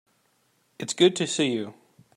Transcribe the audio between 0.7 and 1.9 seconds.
It's good to see you.